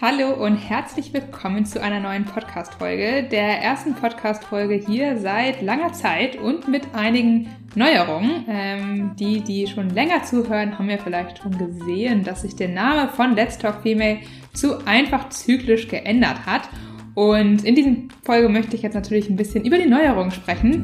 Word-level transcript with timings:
Hallo 0.00 0.34
und 0.44 0.56
herzlich 0.56 1.12
willkommen 1.12 1.66
zu 1.66 1.82
einer 1.82 2.00
neuen 2.00 2.24
Podcast-Folge, 2.24 3.28
der 3.30 3.60
ersten 3.60 3.94
Podcast-Folge 3.94 4.74
hier 4.74 5.18
seit 5.18 5.62
langer 5.62 5.92
Zeit 5.92 6.36
und 6.36 6.68
mit 6.68 6.94
einigen 6.94 7.48
Neuerungen. 7.74 8.44
Ähm, 8.48 9.16
die, 9.18 9.40
die 9.40 9.66
schon 9.66 9.90
länger 9.90 10.22
zuhören, 10.22 10.78
haben 10.78 10.88
ja 10.88 10.98
vielleicht 10.98 11.38
schon 11.38 11.58
gesehen, 11.58 12.22
dass 12.22 12.42
sich 12.42 12.54
der 12.54 12.68
Name 12.68 13.08
von 13.08 13.34
Let's 13.34 13.58
Talk 13.58 13.82
Female 13.82 14.18
zu 14.52 14.86
einfach 14.86 15.28
zyklisch 15.30 15.88
geändert 15.88 16.46
hat. 16.46 16.68
Und 17.14 17.64
in 17.64 17.74
dieser 17.74 17.96
Folge 18.24 18.48
möchte 18.48 18.76
ich 18.76 18.82
jetzt 18.82 18.94
natürlich 18.94 19.28
ein 19.28 19.36
bisschen 19.36 19.64
über 19.64 19.78
die 19.78 19.88
Neuerungen 19.88 20.30
sprechen. 20.30 20.82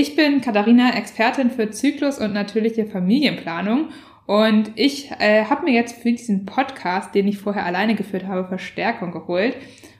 Ich 0.00 0.16
bin 0.16 0.40
Katharina, 0.40 0.96
Expertin 0.96 1.50
für 1.50 1.70
Zyklus 1.70 2.18
und 2.18 2.32
natürliche 2.32 2.86
Familienplanung. 2.86 3.90
Und 4.26 4.72
ich 4.74 5.10
äh, 5.20 5.44
habe 5.44 5.64
mir 5.64 5.72
jetzt 5.72 6.02
für 6.02 6.10
diesen 6.10 6.44
Podcast, 6.44 7.14
den 7.14 7.28
ich 7.28 7.38
vorher 7.38 7.64
alleine 7.64 7.94
geführt 7.94 8.26
habe, 8.26 8.48
Verstärkung 8.48 9.12
geholt. 9.12 9.56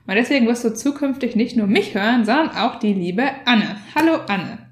Und 0.08 0.14
deswegen 0.16 0.46
wirst 0.48 0.64
du 0.64 0.74
zukünftig 0.74 1.36
nicht 1.36 1.56
nur 1.56 1.68
mich 1.68 1.94
hören, 1.94 2.24
sondern 2.24 2.50
auch 2.50 2.80
die 2.80 2.94
liebe 2.94 3.30
Anne. 3.44 3.76
Hallo 3.94 4.16
Anne. 4.26 4.67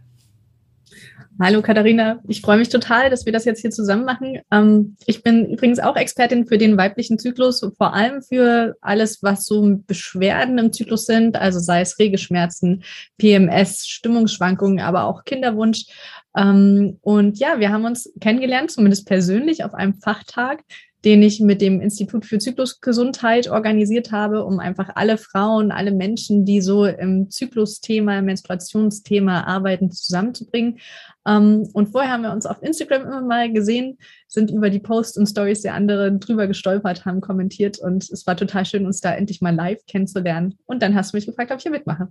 Hallo 1.39 1.61
Katharina, 1.61 2.21
ich 2.27 2.41
freue 2.41 2.57
mich 2.57 2.71
total, 2.71 3.11
dass 3.11 3.27
wir 3.27 3.33
das 3.33 3.45
jetzt 3.45 3.61
hier 3.61 3.71
zusammen 3.71 4.07
machen. 4.07 4.41
Ähm, 4.51 4.97
ich 5.05 5.23
bin 5.23 5.45
übrigens 5.45 5.79
auch 5.79 5.95
Expertin 5.95 6.47
für 6.47 6.57
den 6.57 6.79
weiblichen 6.79 7.19
Zyklus, 7.19 7.61
vor 7.77 7.93
allem 7.93 8.23
für 8.23 8.75
alles, 8.81 9.23
was 9.23 9.45
so 9.45 9.79
Beschwerden 9.87 10.57
im 10.57 10.73
Zyklus 10.73 11.05
sind, 11.05 11.37
also 11.37 11.59
sei 11.59 11.83
es 11.83 11.99
Regelschmerzen, 11.99 12.85
PMS, 13.19 13.87
Stimmungsschwankungen, 13.87 14.81
aber 14.81 15.05
auch 15.05 15.25
Kinderwunsch. 15.25 15.85
Ähm, 16.35 16.99
und 17.03 17.39
ja, 17.39 17.61
wir 17.61 17.71
haben 17.71 17.85
uns 17.85 18.11
kennengelernt, 18.19 18.71
zumindest 18.71 19.07
persönlich, 19.07 19.63
auf 19.63 19.75
einem 19.75 19.95
Fachtag 19.95 20.63
den 21.07 21.23
ich 21.23 21.41
mit 21.41 21.63
dem 21.63 21.81
Institut 21.81 22.27
für 22.27 22.41
Zyklusgesundheit 22.41 23.49
organisiert 23.49 24.11
habe, 24.11 24.45
um 24.45 24.59
einfach 24.59 24.91
alle 24.97 25.19
Frauen, 25.19 25.71
alle 25.71 25.93
Menschen, 25.93 26.45
die 26.45 26.61
so 26.61 26.85
im 26.85 27.31
Zyklusthema, 27.31 28.23
Menstruationsthema 28.23 29.45
arbeiten, 29.45 29.93
zusammenzubringen. 29.93 30.81
Ähm, 31.25 31.71
und 31.73 31.91
vorher 31.93 32.11
haben 32.11 32.25
wir 32.25 32.33
uns 32.33 32.45
auf 32.45 32.61
Instagram 32.61 33.03
immer 33.03 33.21
mal 33.23 33.53
gesehen, 33.53 33.99
sind 34.27 34.51
über 34.51 34.69
die 34.69 34.81
Posts 34.81 35.19
und 35.19 35.27
Stories 35.27 35.63
der 35.63 35.75
anderen 35.75 36.19
drüber 36.19 36.49
gestolpert, 36.49 37.05
haben 37.05 37.21
kommentiert 37.21 37.79
und 37.79 38.11
es 38.11 38.27
war 38.27 38.37
total 38.37 38.67
schön, 38.67 38.85
uns 38.85 39.01
da 39.01 39.15
endlich 39.15 39.41
mal 39.41 39.55
live 39.55 39.87
kennenzulernen. 39.87 40.59
Und 40.67 40.83
dann 40.83 40.97
hast 40.97 41.13
du 41.13 41.19
mich 41.19 41.27
gefragt, 41.27 41.53
ob 41.53 41.59
ich 41.59 41.63
hier 41.63 41.71
mitmache. 41.71 42.09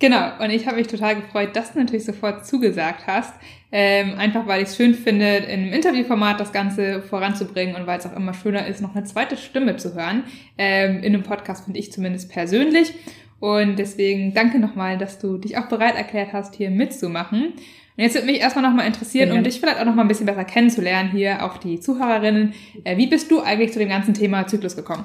Genau, 0.00 0.30
und 0.42 0.48
ich 0.48 0.66
habe 0.66 0.78
mich 0.78 0.86
total 0.86 1.16
gefreut, 1.16 1.54
dass 1.54 1.74
du 1.74 1.78
natürlich 1.78 2.06
sofort 2.06 2.46
zugesagt 2.46 3.06
hast. 3.06 3.34
Ähm, 3.70 4.18
einfach 4.18 4.46
weil 4.46 4.62
ich 4.62 4.70
es 4.70 4.76
schön 4.76 4.94
finde, 4.94 5.36
in 5.36 5.60
einem 5.60 5.72
Interviewformat 5.74 6.40
das 6.40 6.52
Ganze 6.52 7.02
voranzubringen 7.02 7.76
und 7.76 7.86
weil 7.86 7.98
es 7.98 8.06
auch 8.06 8.16
immer 8.16 8.34
schöner 8.34 8.66
ist, 8.66 8.80
noch 8.80 8.96
eine 8.96 9.04
zweite 9.04 9.36
Stimme 9.36 9.76
zu 9.76 9.94
hören. 9.94 10.24
Ähm, 10.56 11.02
in 11.02 11.14
einem 11.14 11.22
Podcast 11.22 11.64
finde 11.64 11.78
ich 11.78 11.92
zumindest 11.92 12.32
persönlich. 12.32 12.94
Und 13.40 13.78
deswegen 13.78 14.32
danke 14.32 14.58
nochmal, 14.58 14.96
dass 14.96 15.18
du 15.18 15.36
dich 15.36 15.58
auch 15.58 15.66
bereit 15.66 15.96
erklärt 15.96 16.32
hast, 16.32 16.54
hier 16.54 16.70
mitzumachen. 16.70 17.52
Und 17.52 18.04
jetzt 18.04 18.14
würde 18.14 18.26
mich 18.26 18.40
erstmal 18.40 18.64
nochmal 18.64 18.86
interessieren, 18.86 19.28
ja. 19.28 19.34
um 19.34 19.44
dich 19.44 19.60
vielleicht 19.60 19.78
auch 19.78 19.84
nochmal 19.84 20.06
ein 20.06 20.08
bisschen 20.08 20.26
besser 20.26 20.44
kennenzulernen 20.44 21.10
hier 21.10 21.44
auf 21.44 21.60
die 21.60 21.78
Zuhörerinnen. 21.78 22.54
Äh, 22.84 22.96
wie 22.96 23.06
bist 23.06 23.30
du 23.30 23.42
eigentlich 23.42 23.72
zu 23.72 23.78
dem 23.78 23.90
ganzen 23.90 24.14
Thema 24.14 24.46
Zyklus 24.46 24.76
gekommen? 24.76 25.04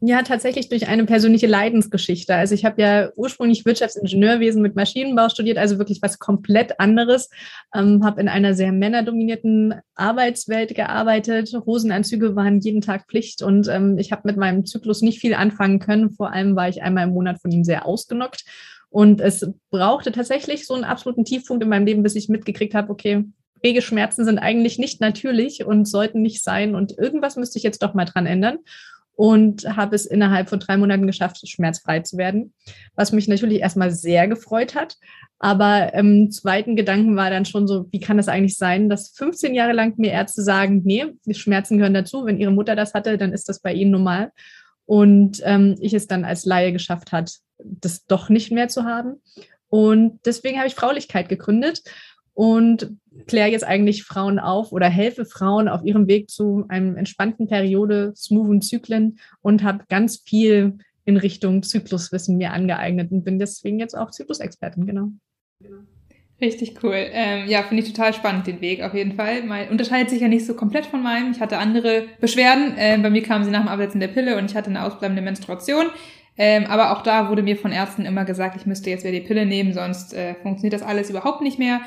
Ja, 0.00 0.22
tatsächlich 0.22 0.68
durch 0.68 0.88
eine 0.88 1.06
persönliche 1.06 1.46
Leidensgeschichte. 1.46 2.34
Also 2.34 2.54
ich 2.54 2.66
habe 2.66 2.82
ja 2.82 3.10
ursprünglich 3.16 3.64
Wirtschaftsingenieurwesen 3.64 4.60
mit 4.60 4.76
Maschinenbau 4.76 5.30
studiert, 5.30 5.56
also 5.56 5.78
wirklich 5.78 6.02
was 6.02 6.18
komplett 6.18 6.78
anderes. 6.78 7.30
Ähm, 7.74 8.04
habe 8.04 8.20
in 8.20 8.28
einer 8.28 8.52
sehr 8.52 8.72
männerdominierten 8.72 9.74
Arbeitswelt 9.94 10.74
gearbeitet. 10.74 11.50
Hosenanzüge 11.64 12.36
waren 12.36 12.60
jeden 12.60 12.82
Tag 12.82 13.06
Pflicht 13.08 13.42
und 13.42 13.68
ähm, 13.68 13.96
ich 13.96 14.12
habe 14.12 14.22
mit 14.24 14.36
meinem 14.36 14.66
Zyklus 14.66 15.00
nicht 15.00 15.18
viel 15.18 15.32
anfangen 15.32 15.78
können. 15.78 16.10
Vor 16.10 16.30
allem 16.30 16.56
war 16.56 16.68
ich 16.68 16.82
einmal 16.82 17.04
im 17.04 17.14
Monat 17.14 17.40
von 17.40 17.50
ihm 17.50 17.64
sehr 17.64 17.86
ausgenockt. 17.86 18.44
Und 18.90 19.22
es 19.22 19.50
brauchte 19.70 20.12
tatsächlich 20.12 20.66
so 20.66 20.74
einen 20.74 20.84
absoluten 20.84 21.24
Tiefpunkt 21.24 21.62
in 21.62 21.70
meinem 21.70 21.86
Leben, 21.86 22.02
bis 22.02 22.16
ich 22.16 22.28
mitgekriegt 22.28 22.74
habe, 22.74 22.90
okay, 22.90 23.24
Regelschmerzen 23.64 24.26
sind 24.26 24.38
eigentlich 24.38 24.78
nicht 24.78 25.00
natürlich 25.00 25.64
und 25.64 25.86
sollten 25.86 26.20
nicht 26.20 26.44
sein 26.44 26.74
und 26.74 26.96
irgendwas 26.98 27.36
müsste 27.36 27.56
ich 27.58 27.64
jetzt 27.64 27.82
doch 27.82 27.94
mal 27.94 28.04
dran 28.04 28.26
ändern 28.26 28.58
und 29.16 29.64
habe 29.76 29.96
es 29.96 30.04
innerhalb 30.04 30.50
von 30.50 30.60
drei 30.60 30.76
Monaten 30.76 31.06
geschafft, 31.06 31.40
schmerzfrei 31.48 32.00
zu 32.00 32.18
werden, 32.18 32.52
was 32.94 33.12
mich 33.12 33.26
natürlich 33.28 33.60
erstmal 33.60 33.90
sehr 33.90 34.28
gefreut 34.28 34.74
hat. 34.74 34.96
Aber 35.38 35.94
im 35.94 36.30
zweiten 36.30 36.76
Gedanken 36.76 37.16
war 37.16 37.30
dann 37.30 37.46
schon 37.46 37.66
so, 37.66 37.86
wie 37.90 38.00
kann 38.00 38.18
das 38.18 38.28
eigentlich 38.28 38.56
sein, 38.56 38.88
dass 38.88 39.10
15 39.16 39.54
Jahre 39.54 39.72
lang 39.72 39.94
mir 39.96 40.12
Ärzte 40.12 40.42
sagen, 40.42 40.82
nee, 40.84 41.06
Schmerzen 41.30 41.78
gehören 41.78 41.94
dazu. 41.94 42.26
Wenn 42.26 42.38
ihre 42.38 42.52
Mutter 42.52 42.76
das 42.76 42.92
hatte, 42.94 43.16
dann 43.16 43.32
ist 43.32 43.48
das 43.48 43.60
bei 43.60 43.72
ihnen 43.72 43.90
normal. 43.90 44.32
Und 44.84 45.40
ähm, 45.44 45.76
ich 45.80 45.94
es 45.94 46.06
dann 46.06 46.24
als 46.24 46.44
Laie 46.44 46.72
geschafft 46.72 47.10
hat, 47.10 47.32
das 47.58 48.04
doch 48.04 48.28
nicht 48.28 48.52
mehr 48.52 48.68
zu 48.68 48.84
haben. 48.84 49.22
Und 49.68 50.20
deswegen 50.26 50.58
habe 50.58 50.68
ich 50.68 50.74
Fraulichkeit 50.74 51.28
gegründet 51.28 51.82
und 52.36 52.92
kläre 53.26 53.50
jetzt 53.50 53.64
eigentlich 53.64 54.04
Frauen 54.04 54.38
auf 54.38 54.70
oder 54.70 54.88
helfe 54.88 55.24
Frauen 55.24 55.68
auf 55.68 55.82
ihrem 55.84 56.06
Weg 56.06 56.28
zu 56.28 56.66
einem 56.68 56.96
entspannten 56.96 57.48
Periode, 57.48 58.12
smoothen 58.14 58.60
Zyklen 58.60 59.18
und 59.40 59.62
habe 59.62 59.84
ganz 59.88 60.18
viel 60.18 60.78
in 61.06 61.16
Richtung 61.16 61.62
Zykluswissen 61.62 62.36
mir 62.36 62.52
angeeignet 62.52 63.10
und 63.10 63.24
bin 63.24 63.38
deswegen 63.38 63.80
jetzt 63.80 63.96
auch 63.96 64.10
Zyklusexpertin, 64.10 64.84
genau. 64.84 65.08
Richtig 66.38 66.84
cool. 66.84 66.94
Ähm, 66.94 67.48
ja, 67.48 67.62
finde 67.62 67.82
ich 67.82 67.90
total 67.90 68.12
spannend, 68.12 68.46
den 68.46 68.60
Weg 68.60 68.82
auf 68.82 68.92
jeden 68.92 69.14
Fall. 69.14 69.42
Mal, 69.42 69.68
unterscheidet 69.70 70.10
sich 70.10 70.20
ja 70.20 70.28
nicht 70.28 70.44
so 70.44 70.52
komplett 70.52 70.84
von 70.84 71.02
meinem. 71.02 71.32
Ich 71.32 71.40
hatte 71.40 71.56
andere 71.56 72.04
Beschwerden. 72.20 72.74
Ähm, 72.76 73.00
bei 73.00 73.08
mir 73.08 73.22
kamen 73.22 73.46
sie 73.46 73.50
nach 73.50 73.62
dem 73.62 73.68
Absetzen 73.68 74.00
der 74.00 74.08
Pille 74.08 74.36
und 74.36 74.50
ich 74.50 74.54
hatte 74.54 74.68
eine 74.68 74.84
ausbleibende 74.84 75.22
Menstruation. 75.22 75.86
Ähm, 76.36 76.66
aber 76.66 76.92
auch 76.92 77.02
da 77.02 77.30
wurde 77.30 77.42
mir 77.42 77.56
von 77.56 77.72
Ärzten 77.72 78.04
immer 78.04 78.26
gesagt, 78.26 78.56
ich 78.56 78.66
müsste 78.66 78.90
jetzt 78.90 79.04
wieder 79.04 79.18
die 79.18 79.26
Pille 79.26 79.46
nehmen, 79.46 79.72
sonst 79.72 80.12
äh, 80.12 80.34
funktioniert 80.34 80.74
das 80.74 80.82
alles 80.82 81.08
überhaupt 81.08 81.40
nicht 81.40 81.58
mehr. 81.58 81.80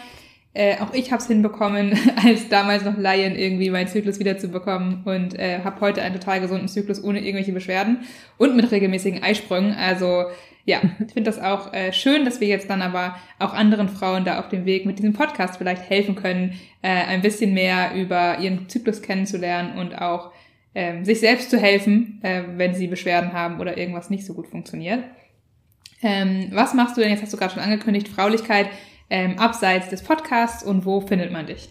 Äh, 0.53 0.77
auch 0.79 0.93
ich 0.93 1.11
habe 1.11 1.21
es 1.21 1.27
hinbekommen, 1.27 1.97
als 2.23 2.49
damals 2.49 2.83
noch 2.83 2.97
Laien 2.97 3.35
irgendwie 3.35 3.69
meinen 3.69 3.87
Zyklus 3.87 4.19
wiederzubekommen 4.19 5.03
und 5.05 5.37
äh, 5.37 5.59
habe 5.63 5.79
heute 5.81 6.01
einen 6.01 6.15
total 6.15 6.41
gesunden 6.41 6.67
Zyklus 6.67 7.03
ohne 7.03 7.19
irgendwelche 7.19 7.51
Beschwerden 7.51 7.99
und 8.37 8.55
mit 8.55 8.71
regelmäßigen 8.71 9.21
Eisprüngen. 9.21 9.73
Also 9.73 10.25
ja, 10.65 10.81
ich 11.05 11.13
finde 11.13 11.29
das 11.29 11.39
auch 11.39 11.71
äh, 11.73 11.93
schön, 11.93 12.25
dass 12.25 12.39
wir 12.39 12.47
jetzt 12.47 12.69
dann 12.69 12.81
aber 12.81 13.15
auch 13.37 13.53
anderen 13.53 13.89
Frauen 13.89 14.25
da 14.25 14.39
auf 14.39 14.49
dem 14.49 14.65
Weg 14.65 14.85
mit 14.85 14.97
diesem 14.97 15.13
Podcast 15.13 15.57
vielleicht 15.57 15.87
helfen 15.87 16.15
können, 16.15 16.59
äh, 16.81 16.89
ein 16.89 17.21
bisschen 17.21 17.53
mehr 17.53 17.93
über 17.95 18.39
ihren 18.39 18.67
Zyklus 18.69 19.01
kennenzulernen 19.01 19.77
und 19.77 20.01
auch 20.01 20.31
ähm, 20.75 21.05
sich 21.05 21.19
selbst 21.19 21.49
zu 21.49 21.59
helfen, 21.59 22.19
äh, 22.23 22.43
wenn 22.55 22.73
sie 22.73 22.87
Beschwerden 22.87 23.33
haben 23.33 23.59
oder 23.59 23.77
irgendwas 23.77 24.09
nicht 24.09 24.25
so 24.25 24.33
gut 24.33 24.47
funktioniert. 24.47 25.03
Ähm, 26.01 26.49
was 26.53 26.73
machst 26.73 26.95
du 26.95 27.01
denn, 27.01 27.09
jetzt 27.09 27.21
hast 27.21 27.33
du 27.33 27.37
gerade 27.37 27.53
schon 27.53 27.63
angekündigt, 27.63 28.07
Fraulichkeit 28.07 28.69
ähm, 29.09 29.39
abseits 29.39 29.89
des 29.89 30.03
Podcasts 30.03 30.63
und 30.63 30.85
wo 30.85 31.01
findet 31.01 31.31
man 31.31 31.47
dich? 31.47 31.69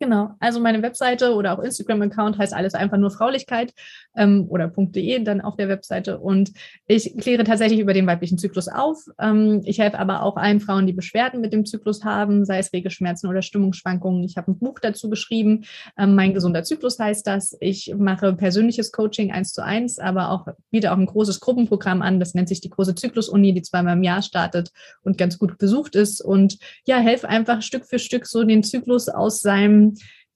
Genau, 0.00 0.30
also 0.38 0.60
meine 0.60 0.80
Webseite 0.82 1.34
oder 1.34 1.58
auch 1.58 1.62
Instagram-Account 1.62 2.38
heißt 2.38 2.54
alles 2.54 2.74
einfach 2.74 2.98
nur 2.98 3.10
Fraulichkeit 3.10 3.74
ähm, 4.16 4.46
oder 4.48 4.68
.de 4.68 5.24
dann 5.24 5.40
auf 5.40 5.56
der 5.56 5.68
Webseite 5.68 6.18
und 6.20 6.52
ich 6.86 7.16
kläre 7.16 7.42
tatsächlich 7.42 7.80
über 7.80 7.94
den 7.94 8.06
weiblichen 8.06 8.38
Zyklus 8.38 8.68
auf. 8.68 8.98
Ähm, 9.18 9.60
ich 9.64 9.80
helfe 9.80 9.98
aber 9.98 10.22
auch 10.22 10.36
allen 10.36 10.60
Frauen, 10.60 10.86
die 10.86 10.92
Beschwerden 10.92 11.40
mit 11.40 11.52
dem 11.52 11.66
Zyklus 11.66 12.04
haben, 12.04 12.44
sei 12.44 12.58
es 12.58 12.72
Regelschmerzen 12.72 13.28
oder 13.28 13.42
Stimmungsschwankungen. 13.42 14.22
Ich 14.22 14.36
habe 14.36 14.52
ein 14.52 14.58
Buch 14.60 14.78
dazu 14.78 15.10
geschrieben, 15.10 15.64
ähm, 15.98 16.14
mein 16.14 16.32
gesunder 16.32 16.62
Zyklus 16.62 17.00
heißt 17.00 17.26
das. 17.26 17.56
Ich 17.58 17.92
mache 17.96 18.34
persönliches 18.34 18.92
Coaching 18.92 19.32
eins 19.32 19.52
zu 19.52 19.64
eins, 19.64 19.98
aber 19.98 20.30
auch 20.30 20.46
wieder 20.70 20.92
auch 20.92 20.98
ein 20.98 21.06
großes 21.06 21.40
Gruppenprogramm 21.40 22.02
an, 22.02 22.20
das 22.20 22.34
nennt 22.34 22.48
sich 22.48 22.60
die 22.60 22.70
große 22.70 22.94
Zyklus-Uni, 22.94 23.52
die 23.52 23.62
zweimal 23.62 23.96
im 23.96 24.04
Jahr 24.04 24.22
startet 24.22 24.70
und 25.02 25.18
ganz 25.18 25.38
gut 25.38 25.58
besucht 25.58 25.96
ist 25.96 26.20
und 26.20 26.58
ja, 26.86 26.98
helfe 26.98 27.28
einfach 27.28 27.62
Stück 27.62 27.84
für 27.84 27.98
Stück 27.98 28.26
so 28.26 28.44
den 28.44 28.62
Zyklus 28.62 29.08
aus 29.08 29.40
seinem 29.40 29.87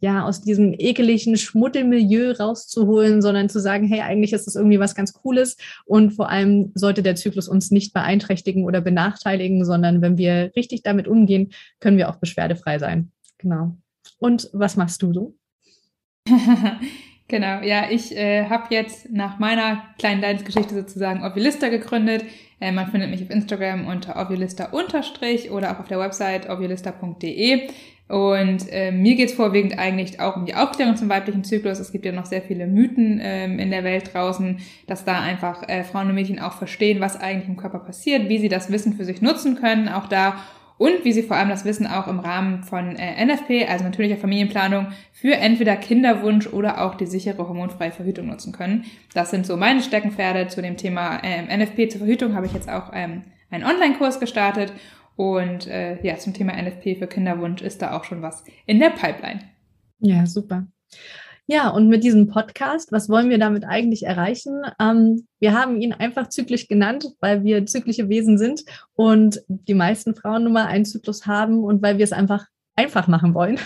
ja, 0.02 0.24
aus 0.24 0.42
diesem 0.42 0.74
ekeligen 0.76 1.36
Schmuddelmilieu 1.36 2.32
rauszuholen, 2.32 3.22
sondern 3.22 3.48
zu 3.48 3.60
sagen, 3.60 3.86
hey, 3.86 4.00
eigentlich 4.00 4.32
ist 4.32 4.48
das 4.48 4.56
irgendwie 4.56 4.80
was 4.80 4.96
ganz 4.96 5.12
Cooles 5.12 5.56
und 5.86 6.10
vor 6.10 6.28
allem 6.28 6.72
sollte 6.74 7.04
der 7.04 7.14
Zyklus 7.14 7.48
uns 7.48 7.70
nicht 7.70 7.94
beeinträchtigen 7.94 8.64
oder 8.64 8.80
benachteiligen, 8.80 9.64
sondern 9.64 10.02
wenn 10.02 10.18
wir 10.18 10.50
richtig 10.56 10.82
damit 10.82 11.06
umgehen, 11.06 11.52
können 11.78 11.98
wir 11.98 12.10
auch 12.10 12.16
beschwerdefrei 12.16 12.80
sein. 12.80 13.12
Genau. 13.38 13.76
Und 14.18 14.50
was 14.52 14.76
machst 14.76 15.02
du 15.02 15.12
so? 15.12 15.34
genau, 17.28 17.62
ja, 17.62 17.88
ich 17.88 18.16
äh, 18.16 18.46
habe 18.46 18.74
jetzt 18.74 19.08
nach 19.10 19.38
meiner 19.38 19.84
kleinen 19.98 20.20
Leidensgeschichte 20.20 20.74
sozusagen 20.74 21.24
Ovilista 21.24 21.68
gegründet. 21.68 22.24
Äh, 22.60 22.72
man 22.72 22.90
findet 22.90 23.10
mich 23.10 23.22
auf 23.22 23.30
Instagram 23.30 23.86
unter 23.86 24.16
ovilista- 24.16 24.72
oder 24.72 25.72
auch 25.72 25.78
auf 25.78 25.88
der 25.88 26.00
Website 26.00 26.50
ovilista.de. 26.50 27.68
Und 28.12 28.70
äh, 28.70 28.92
mir 28.92 29.14
geht's 29.14 29.32
vorwiegend 29.32 29.78
eigentlich 29.78 30.20
auch 30.20 30.36
um 30.36 30.44
die 30.44 30.54
Aufklärung 30.54 30.96
zum 30.96 31.08
weiblichen 31.08 31.44
Zyklus. 31.44 31.78
Es 31.78 31.92
gibt 31.92 32.04
ja 32.04 32.12
noch 32.12 32.26
sehr 32.26 32.42
viele 32.42 32.66
Mythen 32.66 33.18
ähm, 33.22 33.58
in 33.58 33.70
der 33.70 33.84
Welt 33.84 34.12
draußen, 34.12 34.58
dass 34.86 35.06
da 35.06 35.22
einfach 35.22 35.66
äh, 35.66 35.82
Frauen 35.82 36.08
und 36.08 36.14
Mädchen 36.14 36.38
auch 36.38 36.52
verstehen, 36.52 37.00
was 37.00 37.18
eigentlich 37.18 37.48
im 37.48 37.56
Körper 37.56 37.78
passiert, 37.78 38.28
wie 38.28 38.36
sie 38.36 38.50
das 38.50 38.70
Wissen 38.70 38.92
für 38.92 39.06
sich 39.06 39.22
nutzen 39.22 39.56
können, 39.58 39.88
auch 39.88 40.08
da 40.08 40.36
und 40.76 41.06
wie 41.06 41.12
sie 41.14 41.22
vor 41.22 41.38
allem 41.38 41.48
das 41.48 41.64
Wissen 41.64 41.86
auch 41.86 42.06
im 42.06 42.18
Rahmen 42.18 42.64
von 42.64 42.96
äh, 42.96 43.24
NFP, 43.24 43.66
also 43.66 43.84
natürlicher 43.84 44.18
Familienplanung, 44.18 44.88
für 45.14 45.36
entweder 45.36 45.76
Kinderwunsch 45.76 46.48
oder 46.48 46.84
auch 46.84 46.96
die 46.96 47.06
sichere 47.06 47.48
hormonfreie 47.48 47.92
Verhütung 47.92 48.26
nutzen 48.26 48.52
können. 48.52 48.84
Das 49.14 49.30
sind 49.30 49.46
so 49.46 49.56
meine 49.56 49.80
Steckenpferde 49.80 50.48
zu 50.48 50.60
dem 50.60 50.76
Thema 50.76 51.22
ähm, 51.22 51.46
NFP 51.46 51.88
zur 51.88 52.00
Verhütung 52.00 52.34
habe 52.34 52.44
ich 52.44 52.52
jetzt 52.52 52.68
auch 52.68 52.90
ähm, 52.92 53.22
einen 53.50 53.64
Online-Kurs 53.64 54.20
gestartet 54.20 54.70
und 55.16 55.66
äh, 55.66 56.04
ja, 56.06 56.16
zum 56.18 56.34
Thema 56.34 56.60
NFP 56.60 56.96
für 56.96 57.06
Kinderwunsch 57.06 57.62
ist 57.62 57.82
da 57.82 57.96
auch 57.96 58.04
schon 58.04 58.22
was 58.22 58.44
in 58.66 58.80
der 58.80 58.90
Pipeline. 58.90 59.40
Ja, 60.00 60.26
super. 60.26 60.66
Ja, 61.46 61.70
und 61.70 61.88
mit 61.88 62.04
diesem 62.04 62.28
Podcast, 62.28 62.92
was 62.92 63.08
wollen 63.08 63.28
wir 63.28 63.38
damit 63.38 63.64
eigentlich 63.64 64.04
erreichen? 64.04 64.62
Ähm, 64.80 65.26
wir 65.40 65.52
haben 65.52 65.80
ihn 65.80 65.92
einfach 65.92 66.28
zyklisch 66.28 66.68
genannt, 66.68 67.08
weil 67.20 67.42
wir 67.42 67.66
zyklische 67.66 68.08
Wesen 68.08 68.38
sind 68.38 68.64
und 68.94 69.42
die 69.48 69.74
meisten 69.74 70.14
Frauen 70.14 70.44
nun 70.44 70.52
mal 70.52 70.66
einen 70.66 70.84
Zyklus 70.84 71.26
haben 71.26 71.64
und 71.64 71.82
weil 71.82 71.98
wir 71.98 72.04
es 72.04 72.12
einfach 72.12 72.46
einfach 72.74 73.06
machen 73.08 73.34
wollen. 73.34 73.58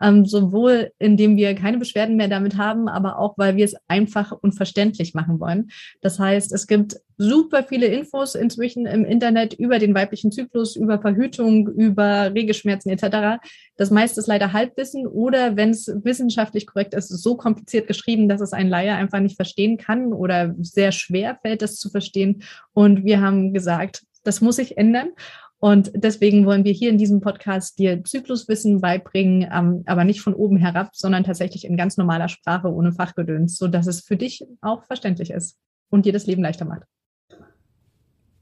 Ähm, 0.00 0.26
sowohl 0.26 0.92
indem 0.98 1.36
wir 1.36 1.54
keine 1.54 1.78
Beschwerden 1.78 2.16
mehr 2.16 2.28
damit 2.28 2.56
haben, 2.56 2.88
aber 2.88 3.18
auch, 3.18 3.36
weil 3.38 3.56
wir 3.56 3.64
es 3.64 3.76
einfach 3.88 4.32
und 4.32 4.52
verständlich 4.52 5.14
machen 5.14 5.40
wollen. 5.40 5.68
Das 6.00 6.18
heißt, 6.18 6.52
es 6.52 6.66
gibt 6.66 6.96
super 7.18 7.62
viele 7.62 7.86
Infos 7.86 8.34
inzwischen 8.34 8.86
im 8.86 9.04
Internet 9.04 9.54
über 9.54 9.78
den 9.78 9.94
weiblichen 9.94 10.32
Zyklus, 10.32 10.76
über 10.76 11.00
Verhütung, 11.00 11.68
über 11.68 12.34
Regelschmerzen 12.34 12.90
etc. 12.90 13.42
Das 13.76 13.90
meiste 13.90 14.20
ist 14.20 14.26
leider 14.26 14.52
Halbwissen 14.52 15.06
oder 15.06 15.56
wenn 15.56 15.70
es 15.70 15.88
wissenschaftlich 16.02 16.66
korrekt 16.66 16.94
ist, 16.94 17.08
so 17.08 17.36
kompliziert 17.36 17.86
geschrieben, 17.86 18.28
dass 18.28 18.40
es 18.40 18.52
ein 18.52 18.68
Laie 18.68 18.94
einfach 18.94 19.20
nicht 19.20 19.36
verstehen 19.36 19.78
kann 19.78 20.12
oder 20.12 20.54
sehr 20.60 20.92
schwer 20.92 21.38
fällt, 21.42 21.62
das 21.62 21.76
zu 21.76 21.90
verstehen. 21.90 22.42
Und 22.72 23.04
wir 23.04 23.20
haben 23.20 23.54
gesagt, 23.54 24.02
das 24.24 24.40
muss 24.40 24.56
sich 24.56 24.76
ändern. 24.76 25.10
Und 25.58 25.90
deswegen 25.94 26.44
wollen 26.44 26.64
wir 26.64 26.72
hier 26.72 26.90
in 26.90 26.98
diesem 26.98 27.20
Podcast 27.20 27.78
dir 27.78 28.04
Zykluswissen 28.04 28.80
beibringen, 28.80 29.48
ähm, 29.52 29.82
aber 29.86 30.04
nicht 30.04 30.20
von 30.20 30.34
oben 30.34 30.58
herab, 30.58 30.90
sondern 30.92 31.24
tatsächlich 31.24 31.64
in 31.64 31.76
ganz 31.76 31.96
normaler 31.96 32.28
Sprache 32.28 32.68
ohne 32.68 32.92
Fachgedöns, 32.92 33.56
sodass 33.56 33.86
es 33.86 34.02
für 34.02 34.16
dich 34.16 34.44
auch 34.60 34.84
verständlich 34.84 35.30
ist 35.30 35.56
und 35.88 36.04
dir 36.04 36.12
das 36.12 36.26
Leben 36.26 36.42
leichter 36.42 36.66
macht. 36.66 36.82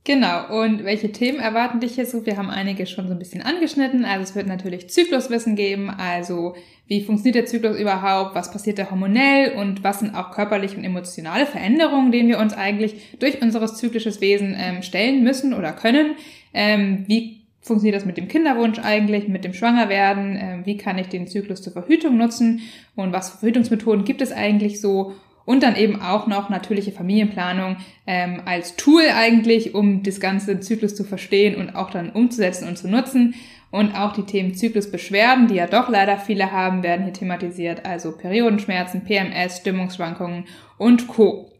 Genau, 0.07 0.63
und 0.63 0.85
welche 0.85 1.13
Themen 1.13 1.41
erwarten 1.41 1.81
dich 1.81 1.95
hier 1.95 2.05
so? 2.05 2.27
Wir 2.27 2.37
haben 2.37 2.51
einige 2.51 2.85
schon 2.85 3.07
so 3.07 3.15
ein 3.15 3.19
bisschen 3.19 3.41
angeschnitten. 3.41 4.05
Also 4.05 4.23
es 4.23 4.35
wird 4.35 4.47
natürlich 4.47 4.91
Zykluswissen 4.91 5.57
geben, 5.57 5.89
also 5.89 6.55
wie 6.87 7.03
funktioniert 7.03 7.37
der 7.37 7.47
Zyklus 7.47 7.79
überhaupt, 7.79 8.35
was 8.35 8.53
passiert 8.53 8.79
da 8.79 8.91
hormonell 8.91 9.55
und 9.57 9.83
was 9.83 10.01
sind 10.01 10.15
auch 10.15 10.31
körperliche 10.33 10.77
und 10.77 10.85
emotionale 10.85 11.47
Veränderungen, 11.47 12.13
denen 12.13 12.29
wir 12.29 12.39
uns 12.39 12.53
eigentlich 12.53 13.17
durch 13.19 13.41
unser 13.41 13.67
zyklisches 13.67 14.21
Wesen 14.21 14.55
ähm, 14.59 14.83
stellen 14.83 15.25
müssen 15.25 15.55
oder 15.55 15.73
können. 15.73 16.17
Ähm, 16.55 17.05
wie 17.07 17.45
funktioniert 17.61 17.97
das 17.97 18.07
mit 18.07 18.17
dem 18.17 18.29
Kinderwunsch 18.29 18.79
eigentlich, 18.79 19.27
mit 19.27 19.45
dem 19.45 19.55
Schwangerwerden? 19.55 20.39
Ähm, 20.41 20.67
wie 20.67 20.77
kann 20.77 20.99
ich 20.99 21.09
den 21.09 21.27
Zyklus 21.27 21.63
zur 21.63 21.73
Verhütung 21.73 22.17
nutzen? 22.17 22.61
Und 22.95 23.13
was 23.13 23.31
für 23.31 23.39
Verhütungsmethoden 23.39 24.05
gibt 24.05 24.23
es 24.23 24.33
eigentlich 24.33 24.81
so? 24.81 25.15
Und 25.47 25.63
dann 25.63 25.77
eben 25.77 26.01
auch 26.01 26.27
noch 26.27 26.49
natürliche 26.49 26.93
Familienplanung 26.93 27.77
ähm, 28.07 28.41
als 28.47 28.77
Tool 28.77 29.03
eigentlich, 29.15 29.75
um 29.75 30.03
das 30.03 30.19
ganze 30.19 30.61
Zyklus 30.61 30.95
zu 30.95 31.05
verstehen 31.05 31.57
und 31.57 31.75
auch 31.75 31.91
dann 31.91 32.11
umzusetzen 32.11 32.67
und 32.67 32.79
zu 32.79 32.89
nutzen. 32.89 33.35
Und 33.71 33.95
auch 33.99 34.13
die 34.13 34.23
Themen 34.23 34.55
Zyklusbeschwerden, 34.55 35.49
die 35.49 35.57
ja 35.57 35.67
doch 35.67 35.89
leider 35.89 36.17
viele 36.17 36.53
haben, 36.53 36.83
werden 36.83 37.05
hier 37.05 37.13
thematisiert. 37.13 37.85
Also 37.85 38.13
Periodenschmerzen, 38.13 39.05
PMS, 39.05 39.59
Stimmungsschwankungen 39.59 40.45
und 40.79 41.09
Co. 41.09 41.51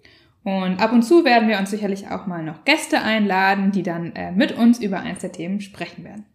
Und 0.45 0.79
ab 0.81 0.93
und 0.93 1.03
zu 1.03 1.25
werden 1.25 1.49
wir 1.49 1.59
uns 1.59 1.71
sicherlich 1.71 2.09
auch 2.11 2.27
mal 2.27 2.45
noch 2.45 2.65
Gäste 2.65 3.01
einladen, 3.01 3.73
die 3.73 3.83
dann 3.83 4.15
äh, 4.15 4.31
mit 4.31 4.53
uns 4.53 4.79
über 4.79 5.01
eins 5.01 5.21
der 5.21 5.33
Themen 5.33 5.63
sprechen 5.63 6.05
werden. 6.05 6.27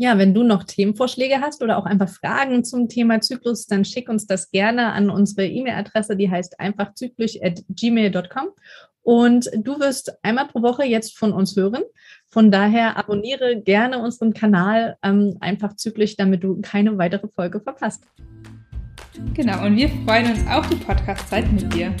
Ja, 0.00 0.16
wenn 0.16 0.32
du 0.32 0.42
noch 0.44 0.64
Themenvorschläge 0.64 1.40
hast 1.40 1.60
oder 1.62 1.76
auch 1.76 1.84
einfach 1.84 2.08
Fragen 2.08 2.64
zum 2.64 2.88
Thema 2.88 3.20
Zyklus, 3.20 3.66
dann 3.66 3.84
schick 3.84 4.08
uns 4.08 4.26
das 4.26 4.50
gerne 4.50 4.92
an 4.92 5.10
unsere 5.10 5.46
E-Mail-Adresse, 5.46 6.16
die 6.16 6.30
heißt 6.30 6.60
einfachzyklisch.gmail.com. 6.60 8.48
Und 9.02 9.50
du 9.54 9.80
wirst 9.80 10.12
einmal 10.22 10.46
pro 10.46 10.62
Woche 10.62 10.84
jetzt 10.84 11.18
von 11.18 11.32
uns 11.32 11.56
hören. 11.56 11.82
Von 12.28 12.50
daher 12.50 12.96
abonniere 12.96 13.60
gerne 13.60 13.98
unseren 13.98 14.34
Kanal 14.34 14.96
ähm, 15.02 15.36
einfach 15.40 15.74
zyklisch, 15.76 16.16
damit 16.16 16.44
du 16.44 16.60
keine 16.60 16.96
weitere 16.96 17.26
Folge 17.26 17.60
verpasst. 17.60 18.04
Genau, 19.34 19.64
und 19.64 19.76
wir 19.76 19.88
freuen 20.04 20.32
uns 20.32 20.46
auf 20.48 20.68
die 20.68 20.76
Podcast-Zeit 20.76 21.52
mit 21.52 21.72
dir. 21.72 21.94